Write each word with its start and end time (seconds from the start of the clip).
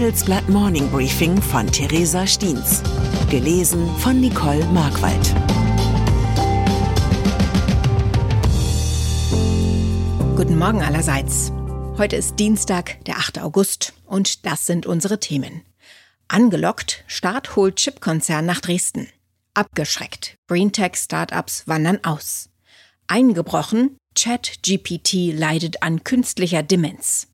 Handelsblatt 0.00 0.48
Morning 0.48 0.90
Briefing 0.90 1.42
von 1.42 1.66
Theresa 1.66 2.26
Stiens. 2.26 2.82
Gelesen 3.28 3.86
von 3.98 4.18
Nicole 4.18 4.64
Markwald. 4.72 5.34
Guten 10.38 10.56
Morgen 10.56 10.80
allerseits. 10.80 11.52
Heute 11.98 12.16
ist 12.16 12.36
Dienstag, 12.38 13.04
der 13.04 13.18
8. 13.18 13.40
August, 13.40 13.92
und 14.06 14.46
das 14.46 14.64
sind 14.64 14.86
unsere 14.86 15.20
Themen. 15.20 15.66
Angelockt, 16.28 17.04
Staat 17.06 17.54
holt 17.54 17.76
Chipkonzern 17.76 18.46
nach 18.46 18.62
Dresden. 18.62 19.06
Abgeschreckt, 19.52 20.38
Greentech-Startups 20.48 21.68
wandern 21.68 22.02
aus. 22.04 22.48
Eingebrochen, 23.06 23.98
ChatGPT 24.18 25.34
leidet 25.34 25.82
an 25.82 26.04
künstlicher 26.04 26.62
Demenz. 26.62 27.28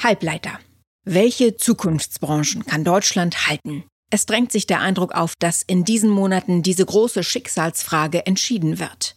Halbleiter. 0.00 0.60
Welche 1.08 1.56
Zukunftsbranchen 1.56 2.66
kann 2.66 2.82
Deutschland 2.82 3.46
halten? 3.46 3.84
Es 4.10 4.26
drängt 4.26 4.50
sich 4.50 4.66
der 4.66 4.80
Eindruck 4.80 5.14
auf, 5.14 5.34
dass 5.38 5.62
in 5.62 5.84
diesen 5.84 6.10
Monaten 6.10 6.64
diese 6.64 6.84
große 6.84 7.22
Schicksalsfrage 7.22 8.26
entschieden 8.26 8.80
wird. 8.80 9.14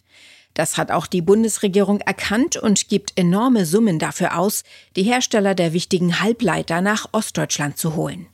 Das 0.54 0.78
hat 0.78 0.92
auch 0.92 1.08
die 1.08 1.20
Bundesregierung 1.20 2.00
erkannt 2.00 2.56
und 2.56 2.88
gibt 2.88 3.18
enorme 3.18 3.66
Summen 3.66 3.98
dafür 3.98 4.38
aus, 4.38 4.62
die 4.94 5.02
Hersteller 5.02 5.56
der 5.56 5.72
wichtigen 5.72 6.20
Halbleiter 6.20 6.80
nach 6.80 7.08
Ostdeutschland 7.10 7.76
zu 7.76 7.96
holen. 7.96 8.28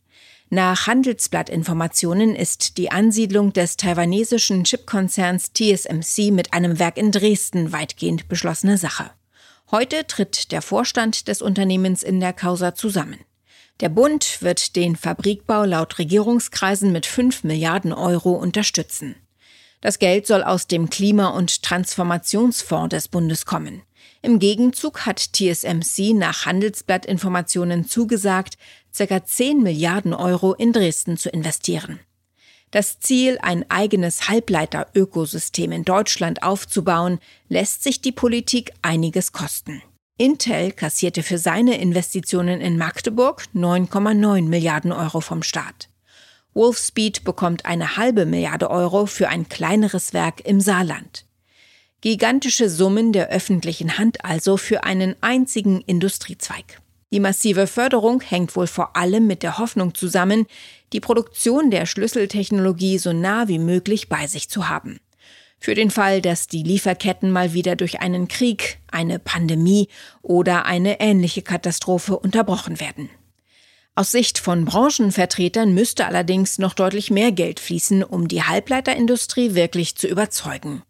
Nach 0.50 0.86
Handelsblattinformationen 0.86 2.36
ist 2.36 2.76
die 2.76 2.90
Ansiedlung 2.90 3.54
des 3.54 3.78
taiwanesischen 3.78 4.64
Chipkonzerns 4.64 5.54
TSMC 5.54 6.30
mit 6.30 6.52
einem 6.52 6.78
Werk 6.78 6.98
in 6.98 7.10
Dresden 7.10 7.72
weitgehend 7.72 8.28
beschlossene 8.28 8.76
Sache. 8.76 9.12
Heute 9.70 10.06
tritt 10.06 10.52
der 10.52 10.60
Vorstand 10.60 11.26
des 11.26 11.40
Unternehmens 11.40 12.02
in 12.02 12.20
der 12.20 12.34
Causa 12.34 12.74
zusammen. 12.74 13.16
Der 13.80 13.90
Bund 13.90 14.40
wird 14.40 14.74
den 14.74 14.96
Fabrikbau 14.96 15.64
laut 15.64 15.98
Regierungskreisen 15.98 16.92
mit 16.92 17.04
5 17.04 17.44
Milliarden 17.44 17.92
Euro 17.92 18.32
unterstützen. 18.32 19.16
Das 19.82 19.98
Geld 19.98 20.26
soll 20.26 20.42
aus 20.42 20.66
dem 20.66 20.88
Klima- 20.88 21.28
und 21.28 21.62
Transformationsfonds 21.62 22.88
des 22.88 23.08
Bundes 23.08 23.44
kommen. 23.44 23.82
Im 24.22 24.38
Gegenzug 24.38 25.04
hat 25.04 25.34
TSMC 25.34 26.14
nach 26.14 26.46
Handelsblattinformationen 26.46 27.86
zugesagt, 27.86 28.56
ca. 28.96 29.24
10 29.24 29.62
Milliarden 29.62 30.14
Euro 30.14 30.54
in 30.54 30.72
Dresden 30.72 31.18
zu 31.18 31.28
investieren. 31.28 32.00
Das 32.70 32.98
Ziel, 32.98 33.38
ein 33.42 33.70
eigenes 33.70 34.28
Halbleiter-Ökosystem 34.28 35.70
in 35.70 35.84
Deutschland 35.84 36.42
aufzubauen, 36.42 37.20
lässt 37.48 37.82
sich 37.82 38.00
die 38.00 38.12
Politik 38.12 38.72
einiges 38.82 39.32
kosten. 39.32 39.82
Intel 40.18 40.72
kassierte 40.72 41.22
für 41.22 41.36
seine 41.36 41.78
Investitionen 41.78 42.62
in 42.62 42.78
Magdeburg 42.78 43.44
9,9 43.54 44.48
Milliarden 44.48 44.90
Euro 44.90 45.20
vom 45.20 45.42
Staat. 45.42 45.90
Wolfspeed 46.54 47.22
bekommt 47.22 47.66
eine 47.66 47.98
halbe 47.98 48.24
Milliarde 48.24 48.70
Euro 48.70 49.04
für 49.04 49.28
ein 49.28 49.50
kleineres 49.50 50.14
Werk 50.14 50.40
im 50.40 50.62
Saarland. 50.62 51.26
Gigantische 52.00 52.70
Summen 52.70 53.12
der 53.12 53.28
öffentlichen 53.28 53.98
Hand 53.98 54.24
also 54.24 54.56
für 54.56 54.84
einen 54.84 55.16
einzigen 55.20 55.82
Industriezweig. 55.82 56.80
Die 57.12 57.20
massive 57.20 57.66
Förderung 57.66 58.22
hängt 58.22 58.56
wohl 58.56 58.66
vor 58.66 58.96
allem 58.96 59.26
mit 59.26 59.42
der 59.42 59.58
Hoffnung 59.58 59.94
zusammen, 59.94 60.46
die 60.94 61.00
Produktion 61.00 61.70
der 61.70 61.84
Schlüsseltechnologie 61.84 62.96
so 62.96 63.12
nah 63.12 63.48
wie 63.48 63.58
möglich 63.58 64.08
bei 64.08 64.26
sich 64.26 64.48
zu 64.48 64.70
haben. 64.70 64.98
Für 65.58 65.74
den 65.74 65.90
Fall, 65.90 66.22
dass 66.22 66.46
die 66.46 66.62
Lieferketten 66.62 67.30
mal 67.30 67.52
wieder 67.52 67.76
durch 67.76 68.00
einen 68.00 68.28
Krieg, 68.28 68.78
eine 68.90 69.18
Pandemie 69.18 69.88
oder 70.22 70.66
eine 70.66 71.00
ähnliche 71.00 71.42
Katastrophe 71.42 72.18
unterbrochen 72.18 72.78
werden. 72.78 73.10
Aus 73.94 74.10
Sicht 74.10 74.38
von 74.38 74.66
Branchenvertretern 74.66 75.72
müsste 75.72 76.04
allerdings 76.04 76.58
noch 76.58 76.74
deutlich 76.74 77.10
mehr 77.10 77.32
Geld 77.32 77.60
fließen, 77.60 78.04
um 78.04 78.28
die 78.28 78.42
Halbleiterindustrie 78.42 79.54
wirklich 79.54 79.96
zu 79.96 80.06
überzeugen. 80.06 80.82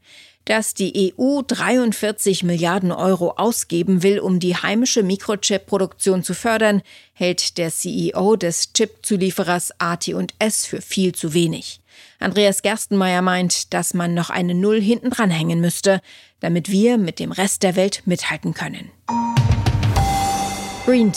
Dass 0.47 0.75
die 0.75 1.13
EU 1.19 1.43
43 1.43 2.45
Milliarden 2.45 2.93
Euro 2.93 3.33
ausgeben 3.33 4.05
will, 4.05 4.21
um 4.21 4.39
die 4.39 4.55
heimische 4.55 5.03
Mikrochip-Produktion 5.03 6.23
zu 6.23 6.35
fördern, 6.35 6.83
hält 7.13 7.59
der 7.59 7.73
CEO 7.73 8.37
des 8.37 8.73
Chip-Zulieferers 8.73 9.73
AT&S 9.79 10.65
für 10.65 10.81
viel 10.81 11.13
zu 11.17 11.35
wenig. 11.35 11.81
Andreas 12.21 12.63
Gerstenmeier 12.63 13.23
meint, 13.23 13.75
dass 13.75 13.93
man 13.93 14.15
noch 14.15 14.31
eine 14.31 14.55
Null 14.55 14.81
hinten 14.81 15.11
dranhängen 15.11 15.61
müsste, 15.61 16.01
damit 16.39 16.71
wir 16.71 16.97
mit 16.97 17.19
dem 17.19 17.33
Rest 17.33 17.65
der 17.65 17.75
Welt 17.75 18.03
mithalten 18.07 18.55
können. 18.55 18.93
Green. 20.85 21.13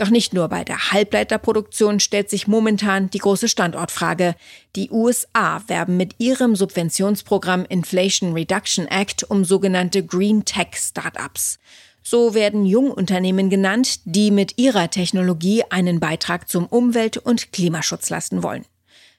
Doch 0.00 0.08
nicht 0.08 0.32
nur 0.32 0.48
bei 0.48 0.64
der 0.64 0.92
Halbleiterproduktion 0.92 2.00
stellt 2.00 2.30
sich 2.30 2.46
momentan 2.46 3.10
die 3.10 3.18
große 3.18 3.48
Standortfrage. 3.48 4.34
Die 4.74 4.90
USA 4.90 5.62
werben 5.66 5.98
mit 5.98 6.14
ihrem 6.16 6.56
Subventionsprogramm 6.56 7.66
Inflation 7.66 8.32
Reduction 8.32 8.86
Act 8.86 9.24
um 9.24 9.44
sogenannte 9.44 10.02
Green 10.02 10.46
Tech 10.46 10.68
Startups. 10.76 11.58
So 12.02 12.32
werden 12.32 12.64
Jungunternehmen 12.64 13.50
genannt, 13.50 14.00
die 14.06 14.30
mit 14.30 14.56
ihrer 14.56 14.88
Technologie 14.88 15.64
einen 15.68 16.00
Beitrag 16.00 16.48
zum 16.48 16.64
Umwelt- 16.64 17.18
und 17.18 17.52
Klimaschutz 17.52 18.08
leisten 18.08 18.42
wollen. 18.42 18.64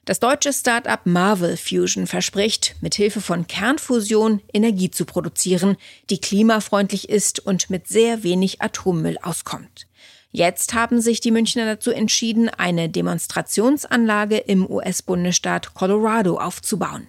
Das 0.04 0.18
deutsche 0.18 0.52
Start-up 0.52 1.06
Marvel 1.06 1.56
Fusion 1.56 2.08
verspricht, 2.08 2.74
mit 2.80 2.96
Hilfe 2.96 3.20
von 3.20 3.46
Kernfusion 3.46 4.42
Energie 4.52 4.90
zu 4.90 5.04
produzieren, 5.04 5.76
die 6.10 6.20
klimafreundlich 6.20 7.08
ist 7.08 7.38
und 7.38 7.70
mit 7.70 7.86
sehr 7.86 8.24
wenig 8.24 8.60
Atommüll 8.60 9.16
auskommt. 9.22 9.86
Jetzt 10.34 10.72
haben 10.72 11.02
sich 11.02 11.20
die 11.20 11.30
Münchner 11.30 11.66
dazu 11.66 11.90
entschieden, 11.90 12.48
eine 12.48 12.88
Demonstrationsanlage 12.88 14.38
im 14.38 14.68
US-Bundesstaat 14.68 15.74
Colorado 15.74 16.38
aufzubauen. 16.38 17.08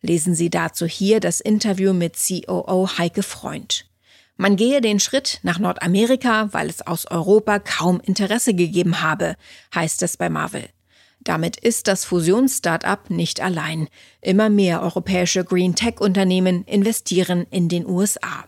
Lesen 0.00 0.36
Sie 0.36 0.48
dazu 0.48 0.86
hier 0.86 1.18
das 1.18 1.40
Interview 1.40 1.92
mit 1.92 2.16
COO 2.16 2.88
Heike 2.98 3.24
Freund. 3.24 3.86
Man 4.36 4.54
gehe 4.54 4.80
den 4.80 5.00
Schritt 5.00 5.40
nach 5.42 5.58
Nordamerika, 5.58 6.48
weil 6.52 6.68
es 6.68 6.86
aus 6.86 7.10
Europa 7.10 7.58
kaum 7.58 8.00
Interesse 8.00 8.54
gegeben 8.54 9.02
habe, 9.02 9.34
heißt 9.74 10.02
es 10.02 10.16
bei 10.16 10.30
Marvel. 10.30 10.68
Damit 11.20 11.56
ist 11.56 11.88
das 11.88 12.04
Fusions-Startup 12.04 13.10
nicht 13.10 13.40
allein. 13.40 13.88
Immer 14.20 14.50
mehr 14.50 14.82
europäische 14.82 15.44
Green 15.44 15.74
Tech-Unternehmen 15.74 16.64
investieren 16.64 17.46
in 17.50 17.68
den 17.68 17.86
USA. 17.86 18.44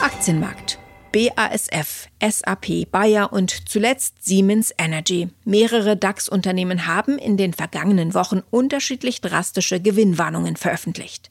Aktienmarkt. 0.00 0.78
BASF, 1.14 2.08
SAP, 2.20 2.90
Bayer 2.90 3.32
und 3.32 3.68
zuletzt 3.68 4.24
Siemens 4.24 4.74
Energy. 4.76 5.28
Mehrere 5.44 5.96
DAX-Unternehmen 5.96 6.88
haben 6.88 7.20
in 7.20 7.36
den 7.36 7.52
vergangenen 7.52 8.14
Wochen 8.14 8.42
unterschiedlich 8.50 9.20
drastische 9.20 9.80
Gewinnwarnungen 9.80 10.56
veröffentlicht. 10.56 11.30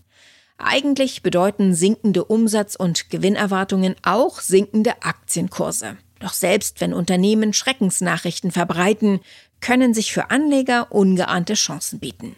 Eigentlich 0.58 1.22
bedeuten 1.22 1.76
sinkende 1.76 2.24
Umsatz- 2.24 2.78
und 2.78 3.10
Gewinnerwartungen 3.10 3.96
auch 4.04 4.40
sinkende 4.40 5.04
Aktienkurse. 5.04 5.98
Doch 6.20 6.32
selbst 6.32 6.80
wenn 6.80 6.94
Unternehmen 6.94 7.52
Schreckensnachrichten 7.52 8.52
verbreiten, 8.52 9.20
können 9.60 9.94
sich 9.94 10.14
für 10.14 10.32
Anleger 10.32 10.94
ungeahnte 10.94 11.56
Chancen 11.56 12.00
bieten. 12.00 12.38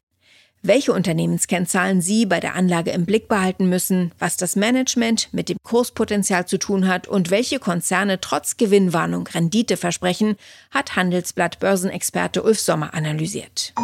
Welche 0.68 0.94
Unternehmenskennzahlen 0.94 2.02
Sie 2.02 2.26
bei 2.26 2.40
der 2.40 2.56
Anlage 2.56 2.90
im 2.90 3.06
Blick 3.06 3.28
behalten 3.28 3.70
müssen, 3.70 4.12
was 4.18 4.36
das 4.36 4.56
Management 4.56 5.30
mit 5.32 5.48
dem 5.48 5.60
Kurspotenzial 5.62 6.48
zu 6.48 6.58
tun 6.58 6.88
hat 6.88 7.08
und 7.08 7.30
welche 7.30 7.60
Konzerne 7.60 8.20
trotz 8.20 8.58
Gewinnwarnung 8.58 9.28
Rendite 9.28 9.78
versprechen, 9.78 10.38
hat 10.72 10.96
Handelsblatt 10.96 11.60
Börsenexperte 11.60 12.42
Ulf 12.42 12.60
Sommer 12.60 12.96
analysiert. 12.96 13.76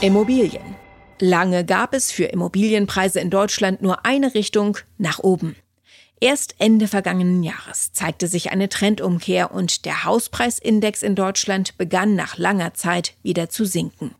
Immobilien. 0.00 0.74
Lange 1.18 1.66
gab 1.66 1.92
es 1.92 2.10
für 2.10 2.24
Immobilienpreise 2.24 3.20
in 3.20 3.28
Deutschland 3.28 3.82
nur 3.82 4.06
eine 4.06 4.32
Richtung 4.32 4.78
nach 4.96 5.18
oben. 5.18 5.54
Erst 6.18 6.54
Ende 6.56 6.88
vergangenen 6.88 7.42
Jahres 7.42 7.92
zeigte 7.92 8.26
sich 8.26 8.52
eine 8.52 8.70
Trendumkehr 8.70 9.52
und 9.52 9.84
der 9.84 10.04
Hauspreisindex 10.04 11.02
in 11.02 11.14
Deutschland 11.14 11.76
begann 11.76 12.14
nach 12.14 12.38
langer 12.38 12.72
Zeit 12.72 13.12
wieder 13.22 13.50
zu 13.50 13.66
sinken. 13.66 14.14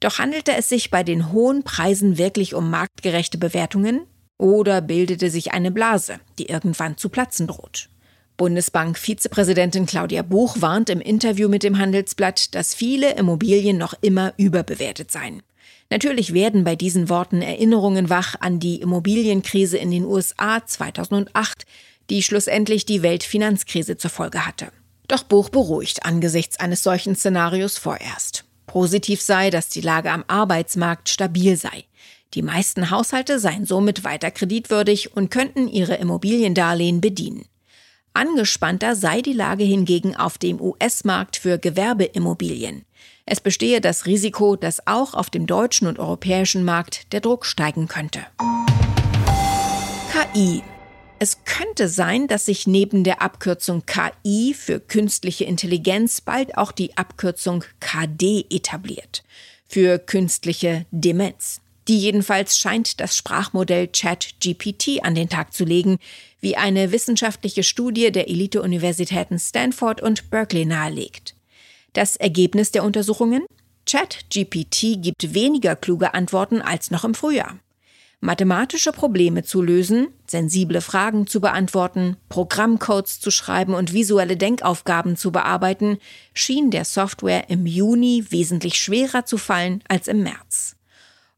Doch 0.00 0.18
handelte 0.18 0.54
es 0.54 0.68
sich 0.68 0.90
bei 0.90 1.02
den 1.02 1.32
hohen 1.32 1.64
Preisen 1.64 2.18
wirklich 2.18 2.54
um 2.54 2.70
marktgerechte 2.70 3.38
Bewertungen 3.38 4.06
oder 4.38 4.80
bildete 4.80 5.30
sich 5.30 5.52
eine 5.52 5.72
Blase, 5.72 6.20
die 6.38 6.46
irgendwann 6.46 6.96
zu 6.96 7.08
platzen 7.08 7.48
droht? 7.48 7.88
Bundesbank-Vizepräsidentin 8.36 9.86
Claudia 9.86 10.22
Buch 10.22 10.58
warnt 10.60 10.90
im 10.90 11.00
Interview 11.00 11.48
mit 11.48 11.64
dem 11.64 11.78
Handelsblatt, 11.78 12.54
dass 12.54 12.72
viele 12.72 13.14
Immobilien 13.16 13.76
noch 13.76 13.94
immer 14.00 14.32
überbewertet 14.36 15.10
seien. 15.10 15.42
Natürlich 15.90 16.32
werden 16.32 16.62
bei 16.62 16.76
diesen 16.76 17.08
Worten 17.08 17.42
Erinnerungen 17.42 18.08
wach 18.08 18.36
an 18.38 18.60
die 18.60 18.80
Immobilienkrise 18.80 19.78
in 19.78 19.90
den 19.90 20.04
USA 20.04 20.64
2008, 20.64 21.64
die 22.10 22.22
schlussendlich 22.22 22.86
die 22.86 23.02
Weltfinanzkrise 23.02 23.96
zur 23.96 24.10
Folge 24.10 24.46
hatte. 24.46 24.68
Doch 25.08 25.24
Buch 25.24 25.48
beruhigt 25.48 26.04
angesichts 26.04 26.60
eines 26.60 26.84
solchen 26.84 27.16
Szenarios 27.16 27.76
vorerst. 27.76 28.44
Positiv 28.68 29.20
sei, 29.20 29.50
dass 29.50 29.68
die 29.68 29.80
Lage 29.80 30.12
am 30.12 30.24
Arbeitsmarkt 30.28 31.08
stabil 31.08 31.56
sei. 31.56 31.84
Die 32.34 32.42
meisten 32.42 32.90
Haushalte 32.90 33.40
seien 33.40 33.66
somit 33.66 34.04
weiter 34.04 34.30
kreditwürdig 34.30 35.16
und 35.16 35.30
könnten 35.30 35.66
ihre 35.66 35.96
Immobiliendarlehen 35.96 37.00
bedienen. 37.00 37.46
Angespannter 38.14 38.94
sei 38.94 39.22
die 39.22 39.32
Lage 39.32 39.64
hingegen 39.64 40.14
auf 40.14 40.38
dem 40.38 40.60
US-Markt 40.60 41.36
für 41.36 41.58
Gewerbeimmobilien. 41.58 42.84
Es 43.26 43.40
bestehe 43.40 43.80
das 43.80 44.06
Risiko, 44.06 44.56
dass 44.56 44.86
auch 44.86 45.14
auf 45.14 45.30
dem 45.30 45.46
deutschen 45.46 45.86
und 45.86 45.98
europäischen 45.98 46.64
Markt 46.64 47.12
der 47.12 47.20
Druck 47.20 47.46
steigen 47.46 47.88
könnte. 47.88 48.20
KI. 50.12 50.62
Es 51.20 51.44
könnte 51.44 51.88
sein, 51.88 52.28
dass 52.28 52.46
sich 52.46 52.68
neben 52.68 53.02
der 53.02 53.20
Abkürzung 53.20 53.82
KI 53.86 54.54
für 54.54 54.78
künstliche 54.78 55.44
Intelligenz 55.44 56.20
bald 56.20 56.56
auch 56.56 56.70
die 56.70 56.96
Abkürzung 56.96 57.64
KD 57.80 58.46
etabliert. 58.50 59.24
Für 59.66 59.98
künstliche 59.98 60.86
Demenz. 60.92 61.60
Die 61.88 61.98
jedenfalls 61.98 62.56
scheint 62.58 63.00
das 63.00 63.16
Sprachmodell 63.16 63.88
ChatGPT 63.88 65.02
an 65.02 65.14
den 65.14 65.28
Tag 65.28 65.52
zu 65.52 65.64
legen, 65.64 65.98
wie 66.40 66.56
eine 66.56 66.92
wissenschaftliche 66.92 67.64
Studie 67.64 68.12
der 68.12 68.28
Elite-Universitäten 68.28 69.38
Stanford 69.38 70.00
und 70.00 70.30
Berkeley 70.30 70.66
nahelegt. 70.66 71.34
Das 71.94 72.14
Ergebnis 72.16 72.70
der 72.70 72.84
Untersuchungen? 72.84 73.44
ChatGPT 73.86 75.02
gibt 75.02 75.34
weniger 75.34 75.74
kluge 75.74 76.14
Antworten 76.14 76.60
als 76.60 76.90
noch 76.90 77.04
im 77.04 77.14
Frühjahr. 77.14 77.58
Mathematische 78.20 78.90
Probleme 78.90 79.44
zu 79.44 79.62
lösen, 79.62 80.08
sensible 80.26 80.80
Fragen 80.80 81.28
zu 81.28 81.40
beantworten, 81.40 82.16
Programmcodes 82.28 83.20
zu 83.20 83.30
schreiben 83.30 83.74
und 83.74 83.92
visuelle 83.92 84.36
Denkaufgaben 84.36 85.16
zu 85.16 85.30
bearbeiten, 85.30 85.98
schien 86.34 86.72
der 86.72 86.84
Software 86.84 87.48
im 87.48 87.64
Juni 87.64 88.24
wesentlich 88.30 88.74
schwerer 88.74 89.24
zu 89.24 89.38
fallen 89.38 89.84
als 89.86 90.08
im 90.08 90.24
März. 90.24 90.74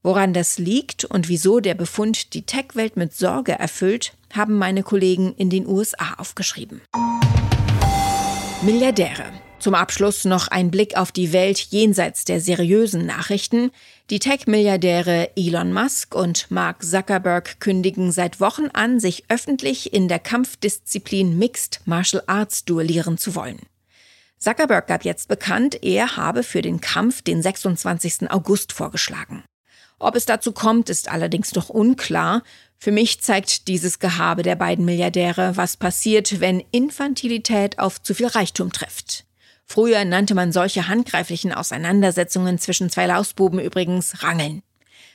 Woran 0.03 0.33
das 0.33 0.59
liegt 0.59 1.05
und 1.05 1.29
wieso 1.29 1.61
der 1.61 1.75
Befund 1.75 2.33
die 2.33 2.47
Tech-Welt 2.47 2.97
mit 2.97 3.13
Sorge 3.15 3.53
erfüllt, 3.53 4.15
haben 4.33 4.57
meine 4.57 4.83
Kollegen 4.83 5.35
in 5.35 5.51
den 5.51 5.67
USA 5.67 6.15
aufgeschrieben. 6.17 6.81
Milliardäre. 8.63 9.25
Zum 9.61 9.75
Abschluss 9.75 10.25
noch 10.25 10.49
ein 10.49 10.71
Blick 10.71 10.97
auf 10.97 11.13
die 11.13 11.35
Welt 11.35 11.59
jenseits 11.59 12.25
der 12.25 12.41
seriösen 12.41 13.05
Nachrichten. 13.05 13.71
Die 14.09 14.19
Tech-Milliardäre 14.19 15.37
Elon 15.37 15.75
Musk 15.75 16.15
und 16.15 16.51
Mark 16.51 16.83
Zuckerberg 16.83 17.61
kündigen 17.61 18.11
seit 18.11 18.41
Wochen 18.41 18.69
an, 18.73 19.01
sich 19.01 19.25
öffentlich 19.29 19.93
in 19.93 20.09
der 20.09 20.19
Kampfdisziplin 20.19 21.39
Mixed 21.39 21.83
Martial 21.85 22.23
Arts 22.27 22.65
duellieren 22.65 23.19
zu 23.19 23.35
wollen. 23.35 23.61
Zuckerberg 24.39 24.87
gab 24.87 25.05
jetzt 25.05 25.29
bekannt, 25.29 25.83
er 25.83 26.17
habe 26.17 26.43
für 26.43 26.63
den 26.63 26.81
Kampf 26.81 27.21
den 27.21 27.43
26. 27.43 28.31
August 28.31 28.73
vorgeschlagen. 28.73 29.45
Ob 29.99 30.17
es 30.17 30.25
dazu 30.25 30.53
kommt, 30.53 30.89
ist 30.89 31.11
allerdings 31.11 31.55
noch 31.55 31.69
unklar. 31.69 32.43
Für 32.79 32.93
mich 32.93 33.21
zeigt 33.21 33.69
dieses 33.69 33.99
Gehabe 33.99 34.43
der 34.43 34.57
beiden 34.57 34.87
Milliardäre, 34.87 35.59
was 35.59 35.77
passiert, 35.77 36.41
wenn 36.41 36.65
Infantilität 36.71 37.79
auf 37.79 38.03
zu 38.03 38.15
viel 38.15 38.29
Reichtum 38.29 38.73
trifft. 38.73 39.27
Früher 39.73 40.05
nannte 40.05 40.35
man 40.35 40.51
solche 40.51 40.89
handgreiflichen 40.89 41.53
Auseinandersetzungen 41.53 42.59
zwischen 42.59 42.91
zwei 42.91 43.07
Lausbuben 43.07 43.61
übrigens 43.61 44.25
Rangeln. 44.25 44.65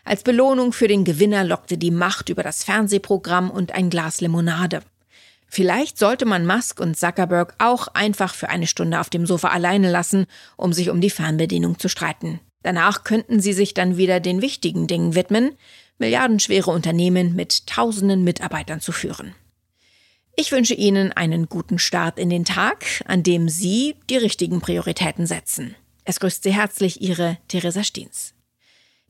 Als 0.05 0.23
Belohnung 0.23 0.71
für 0.71 0.87
den 0.87 1.03
Gewinner 1.03 1.43
lockte 1.43 1.77
die 1.77 1.91
Macht 1.91 2.29
über 2.29 2.41
das 2.41 2.63
Fernsehprogramm 2.63 3.51
und 3.51 3.73
ein 3.73 3.89
Glas 3.89 4.21
Limonade. 4.21 4.79
Vielleicht 5.49 5.99
sollte 5.99 6.25
man 6.25 6.45
Musk 6.45 6.79
und 6.79 6.95
Zuckerberg 6.95 7.55
auch 7.57 7.89
einfach 7.89 8.33
für 8.33 8.47
eine 8.47 8.65
Stunde 8.65 9.01
auf 9.01 9.09
dem 9.09 9.25
Sofa 9.25 9.49
alleine 9.49 9.91
lassen, 9.91 10.25
um 10.55 10.71
sich 10.71 10.89
um 10.89 11.01
die 11.01 11.09
Fernbedienung 11.09 11.77
zu 11.77 11.89
streiten. 11.89 12.39
Danach 12.63 13.03
könnten 13.03 13.41
sie 13.41 13.51
sich 13.51 13.73
dann 13.73 13.97
wieder 13.97 14.21
den 14.21 14.41
wichtigen 14.41 14.87
Dingen 14.87 15.15
widmen, 15.15 15.51
milliardenschwere 15.97 16.71
Unternehmen 16.71 17.35
mit 17.35 17.67
tausenden 17.67 18.23
Mitarbeitern 18.23 18.79
zu 18.79 18.93
führen. 18.93 19.35
Ich 20.37 20.51
wünsche 20.51 20.73
Ihnen 20.73 21.13
einen 21.13 21.47
guten 21.47 21.79
Start 21.79 22.19
in 22.19 22.29
den 22.29 22.43
Tag, 22.43 22.85
an 23.05 23.23
dem 23.23 23.47
Sie 23.47 23.95
die 24.09 24.17
richtigen 24.17 24.59
Prioritäten 24.59 25.25
setzen. 25.27 25.75
Es 26.03 26.19
grüßt 26.19 26.43
Sie 26.43 26.53
herzlich 26.53 27.01
Ihre 27.01 27.37
Theresa 27.47 27.85
Stiens. 27.85 28.33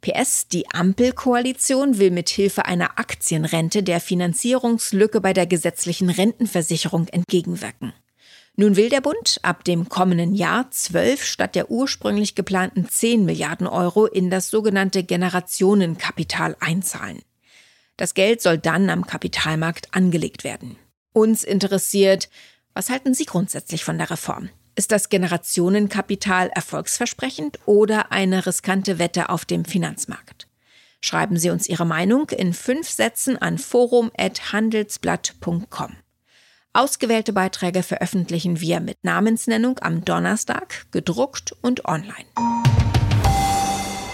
PS, 0.01 0.47
die 0.47 0.69
Ampelkoalition 0.69 1.97
will 1.97 2.11
mit 2.11 2.29
Hilfe 2.29 2.65
einer 2.65 2.99
Aktienrente 2.99 3.81
der 3.81 4.01
Finanzierungslücke 4.01 5.19
bei 5.19 5.33
der 5.33 5.47
gesetzlichen 5.47 6.11
Rentenversicherung 6.11 7.07
entgegenwirken. 7.07 7.93
Nun 8.55 8.75
will 8.75 8.89
der 8.89 9.01
Bund 9.01 9.39
ab 9.41 9.63
dem 9.63 9.89
kommenden 9.89 10.35
Jahr 10.35 10.69
zwölf 10.69 11.25
statt 11.25 11.55
der 11.55 11.71
ursprünglich 11.71 12.35
geplanten 12.35 12.87
zehn 12.87 13.25
Milliarden 13.25 13.65
Euro 13.65 14.05
in 14.05 14.29
das 14.29 14.51
sogenannte 14.51 15.03
Generationenkapital 15.03 16.55
einzahlen. 16.59 17.23
Das 17.97 18.13
Geld 18.13 18.43
soll 18.43 18.59
dann 18.59 18.91
am 18.91 19.07
Kapitalmarkt 19.07 19.93
angelegt 19.95 20.43
werden. 20.43 20.77
Uns 21.15 21.43
interessiert, 21.45 22.27
was 22.73 22.89
halten 22.89 23.13
Sie 23.13 23.23
grundsätzlich 23.23 23.85
von 23.85 23.97
der 23.97 24.11
Reform? 24.11 24.49
Ist 24.75 24.91
das 24.91 25.07
Generationenkapital 25.07 26.49
erfolgsversprechend 26.53 27.57
oder 27.65 28.11
eine 28.11 28.45
riskante 28.45 28.99
Wette 28.99 29.29
auf 29.29 29.45
dem 29.45 29.63
Finanzmarkt? 29.63 30.49
Schreiben 30.99 31.37
Sie 31.37 31.51
uns 31.51 31.69
Ihre 31.69 31.85
Meinung 31.85 32.31
in 32.31 32.51
fünf 32.51 32.89
Sätzen 32.89 33.41
an 33.41 33.57
forum.handelsblatt.com. 33.57 35.95
Ausgewählte 36.73 37.31
Beiträge 37.31 37.81
veröffentlichen 37.81 38.59
wir 38.59 38.81
mit 38.81 39.01
Namensnennung 39.05 39.79
am 39.79 40.03
Donnerstag, 40.03 40.85
gedruckt 40.91 41.55
und 41.61 41.85
online. 41.85 42.25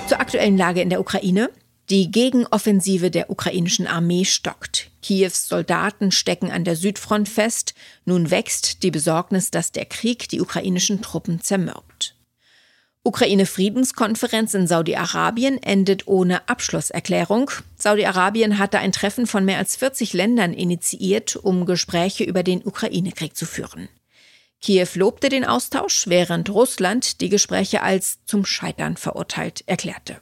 Zur 0.08 0.20
aktuellen 0.20 0.56
Lage 0.56 0.84
in 0.84 0.92
der 0.92 1.00
Ukraine. 1.00 1.50
Die 1.92 2.10
Gegenoffensive 2.10 3.12
der 3.12 3.30
ukrainischen 3.30 3.86
Armee 3.86 4.24
stockt. 4.24 4.92
Kiews 5.02 5.50
Soldaten 5.50 6.14
stecken 6.14 6.50
an 6.50 6.64
der 6.64 6.78
Südfront 6.78 7.28
fest. 7.28 7.74
Nun 8.06 8.32
wächst 8.32 8.84
die 8.84 8.92
Besorgnis, 8.92 9.52
dass 9.52 9.74
der 9.74 9.84
Krieg 9.84 10.30
die 10.30 10.40
ukrainischen 10.40 11.02
Truppen 11.02 11.42
zermürbt. 11.42 12.16
Ukraine-Friedenskonferenz 13.04 14.54
in 14.54 14.68
Saudi-Arabien 14.68 15.62
endet 15.62 16.08
ohne 16.08 16.48
Abschlusserklärung. 16.48 17.52
Saudi-Arabien 17.76 18.58
hatte 18.58 18.80
ein 18.80 18.94
Treffen 18.94 19.28
von 19.28 19.44
mehr 19.44 19.58
als 19.58 19.76
40 19.76 20.14
Ländern 20.14 20.54
initiiert, 20.54 21.36
um 21.36 21.66
Gespräche 21.66 22.24
über 22.24 22.44
den 22.44 22.66
Ukraine-Krieg 22.66 23.36
zu 23.36 23.46
führen. 23.46 23.90
Kiew 24.62 24.88
lobte 24.94 25.28
den 25.28 25.44
Austausch, 25.44 26.08
während 26.08 26.52
Russland 26.52 27.20
die 27.20 27.28
Gespräche 27.28 27.82
als 27.82 28.20
zum 28.24 28.46
Scheitern 28.46 28.96
verurteilt 28.96 29.66
erklärte. 29.66 30.22